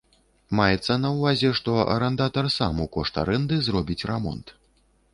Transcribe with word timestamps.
Маецца 0.59 0.95
на 1.03 1.11
ўвазе, 1.17 1.51
што 1.59 1.77
арандатар 1.97 2.51
сам 2.57 2.83
у 2.89 2.91
кошт 2.99 3.23
арэнды 3.27 3.63
зробіць 3.71 4.03
рамонт. 4.15 4.61